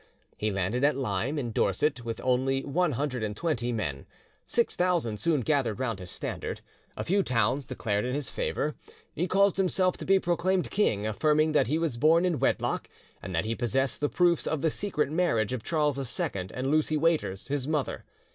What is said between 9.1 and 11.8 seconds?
he caused himself to be proclaimed king, affirming that he